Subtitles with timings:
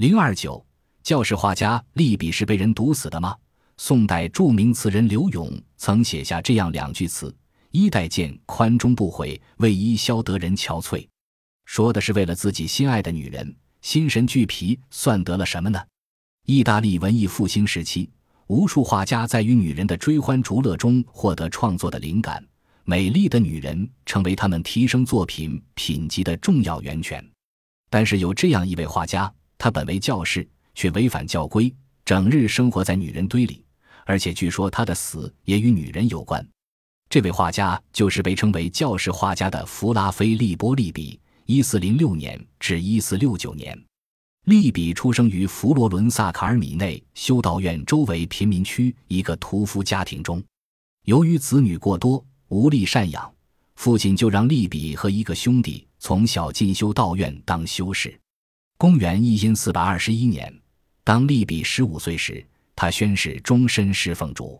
[0.00, 0.64] 零二九，
[1.02, 3.36] 教士画家利比是被人毒死的吗？
[3.76, 7.36] 宋代著名词人柳永曾写下这样两句词
[7.70, 11.06] ：“衣带渐，宽终不悔，为伊消得人憔悴。”
[11.68, 15.78] 说的是为了自己心爱的女人，心神俱疲，算得了什么呢？
[16.46, 18.08] 意大利文艺复兴时期，
[18.46, 22.42] 无数画家在与女人的追欢逐乐中获得创作的灵感，
[22.84, 27.22] 美丽的女人成为他们提升作品品级的重要源泉。
[27.90, 29.30] 但是有这样一位画家，
[29.60, 31.70] 他本为教士，却违反教规，
[32.02, 33.62] 整日生活在女人堆里。
[34.06, 36.44] 而且据说他的死也与女人有关。
[37.10, 43.78] 这位画家就是被称为教士画家的弗拉菲利波利比（一四零六年至一四六九年）。
[44.48, 50.42] 利比出生于佛罗伦萨卡尔米内修道院周围贫民区一个屠夫家庭中。
[51.04, 53.30] 由于子女过多，无力赡养，
[53.76, 58.18] 父亲就让利比和一个兄弟从小进修道院当修士。
[58.80, 60.50] 公元一因四百二十一年，
[61.04, 62.42] 当利比十五岁时。
[62.74, 64.58] 他宣誓终身侍奉主。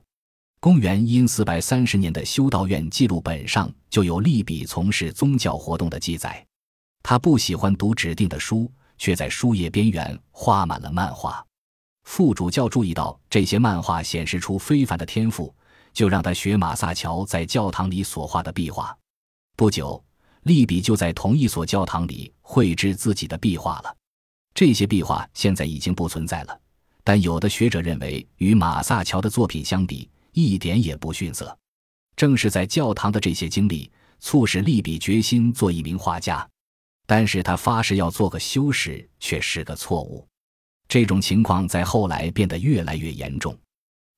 [0.61, 6.47] 公元因四百三十年的修道院记录本上就有利比从事宗教活动的记载。
[7.03, 11.43] 他不喜欢读指定的书，却在书页边缘画满了漫画。
[12.05, 15.51] 副主教注意到这些漫画显示出非凡的天赋，
[15.95, 18.95] 就让他学马萨乔在教堂里所画的壁画。
[19.57, 20.05] 不久，
[20.43, 23.97] 利比就在同一所教堂里绘制自己的壁画了。
[24.61, 26.61] 这些壁画现在已经不存在了。
[27.03, 31.57] 但有的学者认为，与马萨乔的作品相比，一点也不逊色。
[32.15, 36.47] 正是在教堂的这些经历，促使利比决心做一名画家。
[37.07, 40.29] 但是他发誓要做个修士，却是个错误。
[40.87, 43.59] 这种情况在后来变得越来越严重。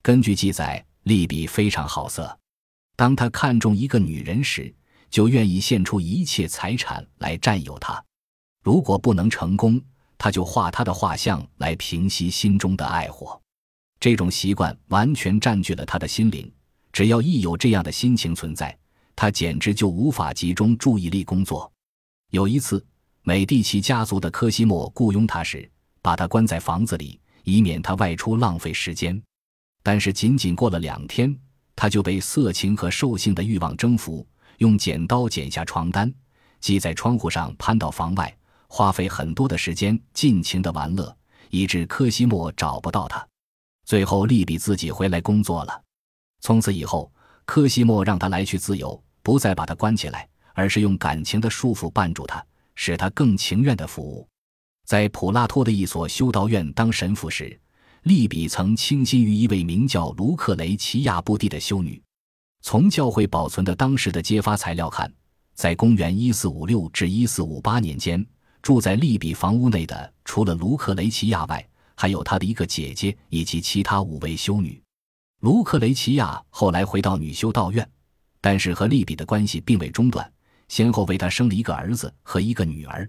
[0.03, 2.37] 根据记载，利比非常好色，
[2.97, 4.75] 当他看中一个女人时，
[5.09, 8.05] 就愿意献出一切财产来占有她。
[8.65, 9.81] 如果不能成功，
[10.23, 13.43] 他就画他的画像来平息心中的爱火，
[13.99, 16.49] 这种习惯完全占据了他的心灵。
[16.93, 18.79] 只要一有这样的心情存在，
[19.17, 21.69] 他简直就无法集中注意力工作。
[22.31, 22.87] 有一次，
[23.23, 25.69] 美第奇家族的科西莫雇佣他时，
[26.01, 29.21] 把他关在房子里，以免他外出浪费时间。
[29.83, 31.37] 但是，仅仅过了两天，
[31.75, 34.25] 他就被色情和兽性的欲望征服，
[34.59, 36.15] 用剪刀剪下床单，
[36.61, 38.33] 系在窗户上，攀到房外。
[38.75, 41.15] 花费很多的时间，尽情的玩乐，
[41.51, 43.23] 以致科西莫找不到他。
[43.85, 45.83] 最后，利比自己回来工作了。
[46.41, 47.13] 从此以后，
[47.45, 52.43] 科西莫让他来去自由，不再把他关起来，而是用感情的束缚绊住他，
[52.75, 54.27] 使他更情愿的服务。
[54.87, 57.61] 在普拉托的一所修道院当神父时，
[58.05, 62.03] 利比曾倾心于一位名叫卢克雷齐亚布蒂的修女。
[62.63, 65.13] 从教会保存的当时的揭发材料看，
[65.53, 68.27] 在公元一四五六至一四五八年间。
[68.63, 74.81] 住在利比房屋内的，除了卢克雷齐亚外，还有他的一个姐姐以及其他五位修女。
[75.41, 77.87] 卢克雷齐亚后来回到女修道院，
[78.41, 80.33] 但是和利比的关系并未中断，
[80.69, 83.09] 先后为他生了一个儿子和一个女儿。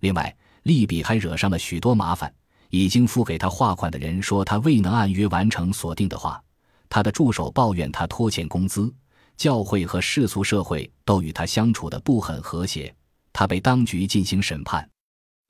[0.00, 2.32] 另外，利比还惹上了许多麻烦。
[2.70, 6.42] 已经付给他画款的人说他未能按约完成所定的画，
[6.88, 8.92] 他的助手抱怨他拖欠工资，
[9.36, 12.92] 教会和世俗社会都与他相处的不很和谐。
[13.34, 14.88] 他被当局进行审判，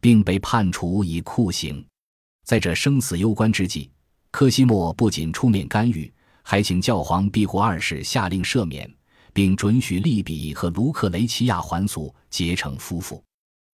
[0.01, 1.87] 并被判处以酷刑。
[2.45, 3.91] 在这生死攸关之际，
[4.31, 6.13] 科西莫不仅出面干预，
[6.43, 8.93] 还请教皇庇护二世下令赦免，
[9.33, 13.23] 并准许利比和卢克雷齐亚还俗，结成夫妇。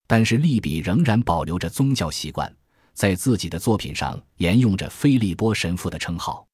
[0.08, 2.52] 但是利比仍然保留着宗教习惯，
[2.94, 6.44] 在自己的作品上沿用着菲利波神父的称号。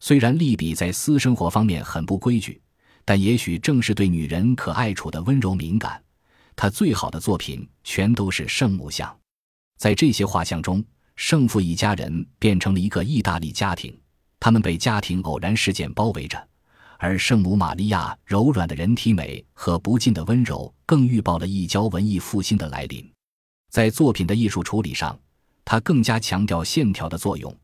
[0.00, 2.60] 虽然利比在私生活方面很不规矩，
[3.04, 6.02] 但也许正是对女人可爱处的温柔敏感。
[6.56, 9.14] 他最好的作品全都是圣母像，
[9.76, 10.82] 在这些画像中，
[11.14, 13.94] 圣父一家人变成了一个意大利家庭，
[14.40, 16.48] 他们被家庭偶然事件包围着，
[16.98, 23.06] 而圣母玛利亚柔软的人体美和不尽的温柔，更预报了一交文艺复兴的来临。
[23.70, 25.18] 在作品的艺术处理上，
[25.62, 27.54] 他更加强调线条的作用，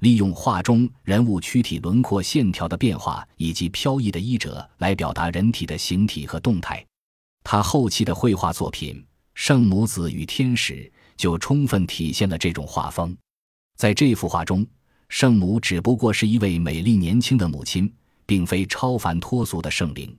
[0.00, 6.84] 利用画中人物躯体轮廓线条的变化以及飘逸的衣褶来表达人体的形体和动态。
[7.52, 8.94] 他后期的绘画作品
[9.34, 10.74] 《圣母子与天使》
[11.16, 13.12] 就充分体现了这种画风。
[13.76, 14.64] 在这幅画中，
[15.08, 17.92] 圣母只不过是一位美丽年轻的母亲，
[18.24, 20.16] 并非超凡脱俗的圣灵。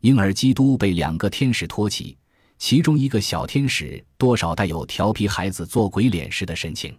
[0.00, 2.16] 婴儿基督被两个天使托起，
[2.56, 6.98] 其中一个小天使多少带有调皮孩子做鬼脸时的神情。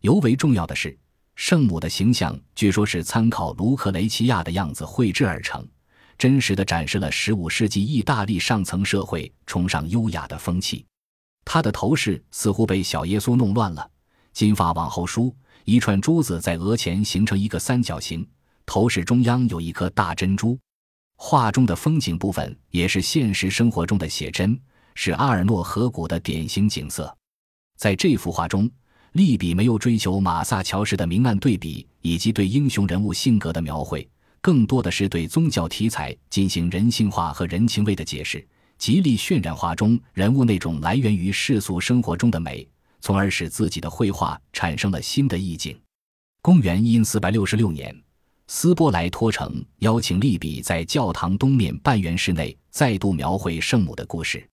[0.00, 0.98] 尤为重要的是，
[1.36, 5.62] 圣母的形象据说是参考卢克雷齐亚的样子绘制而成。
[6.22, 10.86] 真实的展示了十五世纪意大利上层社会崇尚优雅的风气。
[11.44, 13.90] 他的头饰似乎被小耶稣弄乱了，
[14.32, 15.34] 金发往后梳，
[15.64, 18.24] 一串珠子在额前形成一个三角形，
[18.64, 20.56] 头饰中央有一颗大珍珠。
[21.16, 24.56] 画中的风景部分也是现实生活中的写真，
[24.94, 27.12] 是阿尔诺河谷的典型景色。
[27.76, 28.70] 在这幅画中，
[29.14, 34.08] 利比没有追求马萨乔式的明暗对比以及对英雄人物性格的描绘，
[34.42, 38.44] 更多的是对宗教题材进行人性化和人情味的解释，
[38.76, 42.68] 极力渲染画中人物那种来源于世俗生活中的美，
[43.00, 45.78] 从而使自己的绘画产生了新的意境。
[46.42, 47.96] 公元一四百六十六年。
[48.48, 54.46] 斯波莱托城邀请利比在教堂东面半圆室内再度描绘圣母的故事，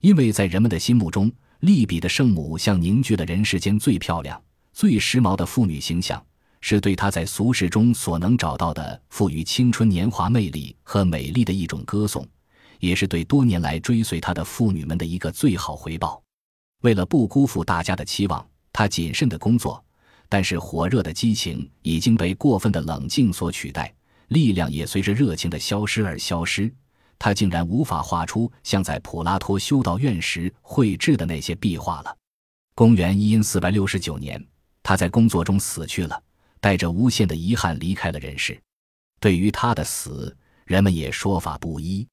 [0.00, 1.30] 因为在人们的心目中，
[1.60, 4.42] 利比的圣母像凝聚了人世间最漂亮、
[4.72, 6.20] 最时髦的妇女形象，
[6.68, 12.26] 是对他在俗世中所能找到的赋予青春年华魅力和美丽的一种歌颂，
[12.80, 16.20] 也是对多年来追随他的妇女们的一个最好回报。
[16.82, 19.80] 为了不辜负大家的期望，他谨慎的工作。
[20.28, 23.94] 但是火热的激情已经被过分的冷静所取代，
[24.26, 26.68] 力量也随着热情的消失而消失。
[27.16, 32.12] 他竟然无法画出像在普拉托修道院时绘制的那些壁画了。
[32.74, 34.44] 公元一四百六十九年，
[34.82, 36.20] 他在工作中死去了，
[36.66, 38.60] 带着无限的遗憾离开了人世。
[39.20, 42.04] 对于他的死，人们也说法不一。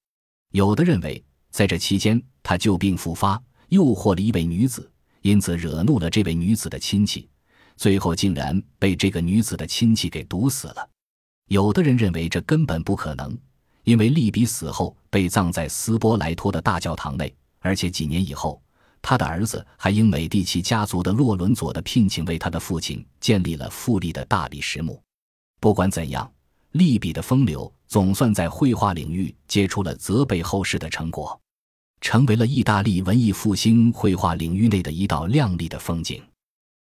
[0.52, 4.88] 有的认为，在这期间他旧病复发，诱惑了一位女子，
[5.24, 7.28] 因此惹怒了这位女子的亲戚。
[7.78, 10.88] 最后竟然被这个女子的亲戚给毒死了。
[11.48, 13.36] 有的人认为这根本不可能，
[13.86, 18.62] 因为利比死后被葬在斯波莱托的大教堂内，而且几年以后，
[19.04, 25.00] 他的儿子还因美第奇家族的洛伦佐的聘请，为他的父亲建立了富丽的大理石墓。
[25.60, 26.32] 不管怎样，
[26.72, 31.38] 利比的风流总算在绘画领域结出了泽被后世的成果，
[32.00, 36.24] 成为了意大利文艺复兴绘画领域内的一道亮丽的风景。